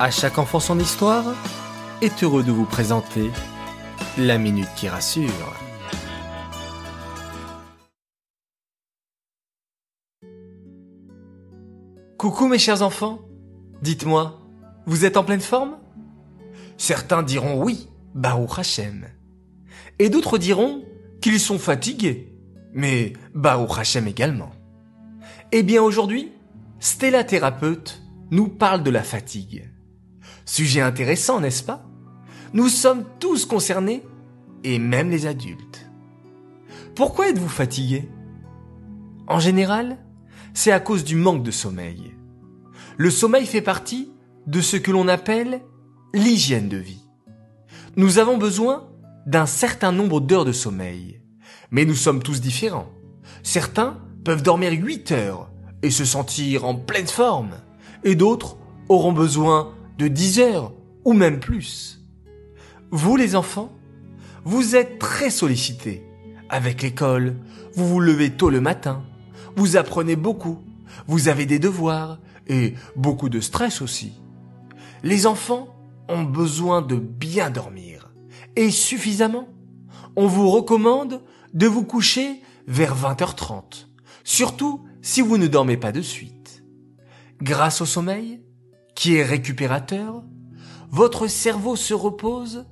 À 0.00 0.12
chaque 0.12 0.38
enfant 0.38 0.60
son 0.60 0.78
histoire 0.78 1.24
est 2.02 2.22
heureux 2.22 2.44
de 2.44 2.52
vous 2.52 2.66
présenter 2.66 3.32
la 4.16 4.38
minute 4.38 4.68
qui 4.76 4.88
rassure. 4.88 5.56
Coucou 12.16 12.46
mes 12.46 12.60
chers 12.60 12.82
enfants, 12.82 13.18
dites-moi, 13.82 14.40
vous 14.86 15.04
êtes 15.04 15.16
en 15.16 15.24
pleine 15.24 15.40
forme? 15.40 15.78
Certains 16.76 17.24
diront 17.24 17.60
oui, 17.60 17.88
Baruch 18.14 18.56
Hashem. 18.56 19.04
Et 19.98 20.10
d'autres 20.10 20.38
diront 20.38 20.84
qu'ils 21.20 21.40
sont 21.40 21.58
fatigués, 21.58 22.32
mais 22.72 23.14
Baruch 23.34 23.76
Hashem 23.76 24.06
également. 24.06 24.52
Eh 25.50 25.64
bien 25.64 25.82
aujourd'hui, 25.82 26.30
Stella 26.78 27.24
thérapeute 27.24 28.00
nous 28.30 28.46
parle 28.46 28.84
de 28.84 28.90
la 28.90 29.02
fatigue. 29.02 29.68
Sujet 30.48 30.80
intéressant, 30.80 31.40
n'est-ce 31.40 31.62
pas? 31.62 31.84
Nous 32.54 32.68
sommes 32.68 33.04
tous 33.20 33.44
concernés, 33.44 34.02
et 34.64 34.78
même 34.78 35.10
les 35.10 35.26
adultes. 35.26 35.90
Pourquoi 36.96 37.28
êtes-vous 37.28 37.50
fatigué 37.50 38.08
En 39.26 39.40
général, 39.40 39.98
c'est 40.54 40.72
à 40.72 40.80
cause 40.80 41.04
du 41.04 41.16
manque 41.16 41.42
de 41.42 41.50
sommeil. 41.50 42.14
Le 42.96 43.10
sommeil 43.10 43.44
fait 43.44 43.60
partie 43.60 44.10
de 44.46 44.62
ce 44.62 44.78
que 44.78 44.90
l'on 44.90 45.06
appelle 45.06 45.60
l'hygiène 46.14 46.70
de 46.70 46.78
vie. 46.78 47.04
Nous 47.96 48.18
avons 48.18 48.38
besoin 48.38 48.88
d'un 49.26 49.46
certain 49.46 49.92
nombre 49.92 50.18
d'heures 50.18 50.46
de 50.46 50.52
sommeil, 50.52 51.20
mais 51.70 51.84
nous 51.84 51.94
sommes 51.94 52.22
tous 52.22 52.40
différents. 52.40 52.88
Certains 53.42 53.98
peuvent 54.24 54.42
dormir 54.42 54.72
8 54.72 55.12
heures 55.12 55.50
et 55.82 55.90
se 55.90 56.06
sentir 56.06 56.64
en 56.64 56.74
pleine 56.74 57.06
forme, 57.06 57.56
et 58.02 58.14
d'autres 58.14 58.56
auront 58.88 59.12
besoin 59.12 59.74
de 59.98 60.08
10 60.08 60.40
heures 60.40 60.72
ou 61.04 61.12
même 61.12 61.40
plus. 61.40 62.00
Vous 62.90 63.16
les 63.16 63.34
enfants, 63.34 63.72
vous 64.44 64.76
êtes 64.76 64.98
très 64.98 65.30
sollicités. 65.30 66.04
Avec 66.48 66.82
l'école, 66.82 67.36
vous 67.74 67.86
vous 67.86 68.00
levez 68.00 68.30
tôt 68.30 68.48
le 68.48 68.60
matin, 68.60 69.02
vous 69.56 69.76
apprenez 69.76 70.16
beaucoup, 70.16 70.60
vous 71.06 71.28
avez 71.28 71.44
des 71.44 71.58
devoirs 71.58 72.18
et 72.46 72.74
beaucoup 72.96 73.28
de 73.28 73.40
stress 73.40 73.82
aussi. 73.82 74.12
Les 75.02 75.26
enfants 75.26 75.74
ont 76.08 76.22
besoin 76.22 76.80
de 76.80 76.96
bien 76.96 77.50
dormir 77.50 78.10
et 78.56 78.70
suffisamment. 78.70 79.48
On 80.16 80.26
vous 80.26 80.48
recommande 80.48 81.22
de 81.52 81.66
vous 81.66 81.84
coucher 81.84 82.40
vers 82.66 82.96
20h30, 82.96 83.88
surtout 84.24 84.84
si 85.02 85.20
vous 85.20 85.38
ne 85.38 85.46
dormez 85.46 85.76
pas 85.76 85.92
de 85.92 86.02
suite. 86.02 86.64
Grâce 87.42 87.80
au 87.80 87.86
sommeil, 87.86 88.40
qui 88.98 89.14
est 89.14 89.22
récupérateur, 89.22 90.24
votre 90.90 91.28
cerveau 91.28 91.76
se 91.76 91.94
repose 91.94 92.66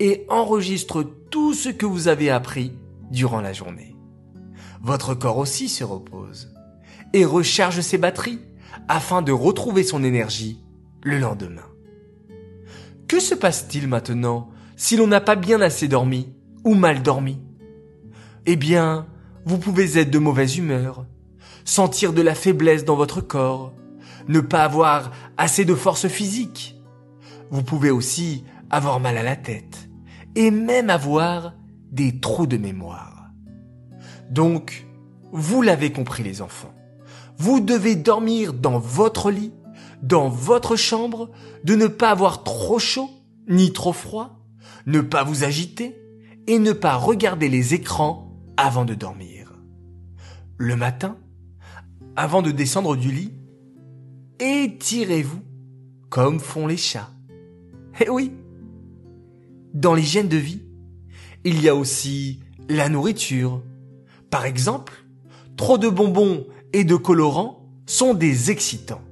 et 0.00 0.24
enregistre 0.30 1.02
tout 1.30 1.52
ce 1.52 1.68
que 1.68 1.84
vous 1.84 2.08
avez 2.08 2.30
appris 2.30 2.72
durant 3.10 3.42
la 3.42 3.52
journée. 3.52 3.94
Votre 4.80 5.12
corps 5.12 5.36
aussi 5.36 5.68
se 5.68 5.84
repose 5.84 6.54
et 7.12 7.26
recharge 7.26 7.82
ses 7.82 7.98
batteries 7.98 8.40
afin 8.88 9.20
de 9.20 9.32
retrouver 9.32 9.82
son 9.82 10.02
énergie 10.02 10.64
le 11.02 11.18
lendemain. 11.18 11.68
Que 13.06 13.20
se 13.20 13.34
passe-t-il 13.34 13.86
maintenant 13.86 14.48
si 14.76 14.96
l'on 14.96 15.08
n'a 15.08 15.20
pas 15.20 15.36
bien 15.36 15.60
assez 15.60 15.88
dormi 15.88 16.32
ou 16.64 16.72
mal 16.72 17.02
dormi? 17.02 17.38
Eh 18.46 18.56
bien, 18.56 19.06
vous 19.44 19.58
pouvez 19.58 19.98
être 19.98 20.10
de 20.10 20.18
mauvaise 20.18 20.56
humeur, 20.56 21.04
sentir 21.66 22.14
de 22.14 22.22
la 22.22 22.34
faiblesse 22.34 22.86
dans 22.86 22.96
votre 22.96 23.20
corps, 23.20 23.74
ne 24.28 24.40
pas 24.40 24.64
avoir 24.64 25.10
assez 25.36 25.64
de 25.64 25.74
force 25.74 26.08
physique. 26.08 26.76
Vous 27.50 27.62
pouvez 27.62 27.90
aussi 27.90 28.44
avoir 28.70 29.00
mal 29.00 29.16
à 29.16 29.22
la 29.22 29.36
tête 29.36 29.88
et 30.34 30.50
même 30.50 30.90
avoir 30.90 31.54
des 31.92 32.20
trous 32.20 32.46
de 32.46 32.56
mémoire. 32.56 33.30
Donc, 34.30 34.86
vous 35.32 35.62
l'avez 35.62 35.92
compris 35.92 36.22
les 36.22 36.42
enfants, 36.42 36.74
vous 37.38 37.60
devez 37.60 37.96
dormir 37.96 38.52
dans 38.52 38.78
votre 38.78 39.30
lit, 39.30 39.52
dans 40.02 40.28
votre 40.28 40.76
chambre, 40.76 41.30
de 41.64 41.74
ne 41.74 41.86
pas 41.86 42.10
avoir 42.10 42.42
trop 42.44 42.78
chaud 42.78 43.10
ni 43.48 43.72
trop 43.72 43.92
froid, 43.92 44.40
ne 44.86 45.00
pas 45.00 45.24
vous 45.24 45.44
agiter 45.44 45.96
et 46.46 46.58
ne 46.58 46.72
pas 46.72 46.96
regarder 46.96 47.48
les 47.48 47.74
écrans 47.74 48.32
avant 48.56 48.84
de 48.84 48.94
dormir. 48.94 49.52
Le 50.58 50.76
matin, 50.76 51.18
avant 52.16 52.42
de 52.42 52.50
descendre 52.50 52.96
du 52.96 53.12
lit, 53.12 53.32
étirez-vous 54.38 55.42
comme 56.10 56.40
font 56.40 56.66
les 56.66 56.76
chats. 56.76 57.10
Eh 58.00 58.08
oui. 58.08 58.32
Dans 59.74 59.94
l'hygiène 59.94 60.28
de 60.28 60.36
vie, 60.36 60.62
il 61.44 61.60
y 61.60 61.68
a 61.68 61.74
aussi 61.74 62.40
la 62.68 62.88
nourriture. 62.88 63.62
Par 64.30 64.44
exemple, 64.44 65.04
trop 65.56 65.78
de 65.78 65.88
bonbons 65.88 66.46
et 66.72 66.84
de 66.84 66.96
colorants 66.96 67.68
sont 67.86 68.14
des 68.14 68.50
excitants. 68.50 69.02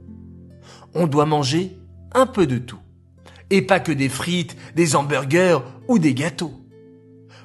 On 0.95 1.07
doit 1.07 1.27
manger 1.27 1.77
un 2.13 2.27
peu 2.27 2.47
de 2.47 2.59
tout. 2.59 2.79
Et 3.51 3.63
pas 3.63 3.81
que 3.81 3.93
des 3.93 4.09
frites, 4.09 4.57
des 4.75 4.97
hamburgers 4.97 5.59
ou 5.89 5.99
des 5.99 6.15
gâteaux. 6.15 6.55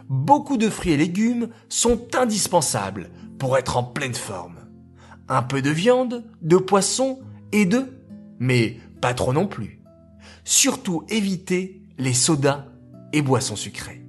Beaucoup 0.07 0.57
de 0.57 0.69
fruits 0.69 0.93
et 0.93 0.97
légumes 0.97 1.49
sont 1.67 2.15
indispensables 2.15 3.11
pour 3.37 3.57
être 3.57 3.77
en 3.77 3.83
pleine 3.83 4.15
forme. 4.15 4.55
Un 5.27 5.43
peu 5.43 5.61
de 5.61 5.69
viande, 5.69 6.23
de 6.41 6.57
poisson 6.57 7.19
et 7.51 7.65
de, 7.65 7.85
mais 8.39 8.77
pas 9.01 9.13
trop 9.13 9.33
non 9.33 9.47
plus. 9.47 9.81
Surtout 10.43 11.03
évitez 11.09 11.81
les 11.97 12.13
sodas 12.13 12.65
et 13.13 13.21
boissons 13.21 13.55
sucrées. 13.55 14.05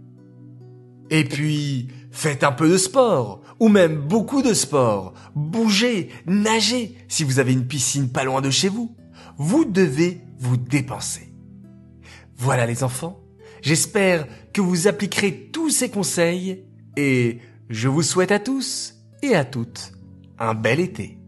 Et 1.11 1.25
puis, 1.25 1.89
faites 2.11 2.45
un 2.45 2.53
peu 2.53 2.69
de 2.69 2.79
sport, 2.79 3.43
ou 3.59 3.69
même 3.69 3.97
beaucoup 3.97 4.43
de 4.43 4.55
sport. 4.55 5.15
Bougez, 5.35 6.11
nagez 6.27 6.97
si 7.09 7.25
vous 7.25 7.39
avez 7.39 7.53
une 7.53 7.67
piscine 7.67 8.11
pas 8.11 8.25
loin 8.25 8.41
de 8.41 8.51
chez 8.51 8.69
vous. 8.69 8.95
Vous 9.37 9.65
devez 9.65 10.21
vous 10.39 10.57
dépenser. 10.57 11.33
Voilà 12.37 12.65
les 12.65 12.85
enfants, 12.85 13.21
j'espère 13.61 14.27
que 14.53 14.61
vous 14.61 14.89
appliquerez 14.89 15.51
tous 15.53 15.69
ces 15.69 15.91
conseils 15.91 16.65
et 16.97 17.39
je 17.69 17.89
vous 17.89 18.03
souhaite 18.03 18.33
à 18.33 18.39
tous 18.39 18.95
et 19.23 19.35
à 19.35 19.45
toutes 19.45 19.93
un 20.39 20.55
bel 20.55 20.81
été. 20.81 21.20